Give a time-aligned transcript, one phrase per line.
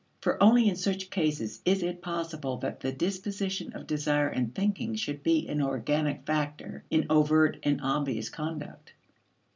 [0.19, 4.95] For only in such cases is it possible that the disposition of desire and thinking
[4.95, 8.93] should be an organic factor in overt and obvious conduct.